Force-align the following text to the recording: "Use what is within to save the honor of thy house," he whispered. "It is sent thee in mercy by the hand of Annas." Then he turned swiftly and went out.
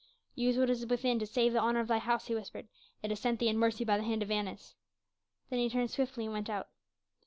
"Use 0.33 0.57
what 0.57 0.71
is 0.71 0.87
within 0.87 1.19
to 1.19 1.27
save 1.27 1.53
the 1.53 1.59
honor 1.59 1.79
of 1.79 1.87
thy 1.87 1.99
house," 1.99 2.25
he 2.25 2.33
whispered. 2.33 2.67
"It 3.03 3.11
is 3.11 3.19
sent 3.19 3.39
thee 3.39 3.49
in 3.49 3.59
mercy 3.59 3.85
by 3.85 3.97
the 3.97 4.03
hand 4.03 4.23
of 4.23 4.31
Annas." 4.31 4.73
Then 5.51 5.59
he 5.59 5.69
turned 5.69 5.91
swiftly 5.91 6.23
and 6.23 6.33
went 6.33 6.49
out. 6.49 6.69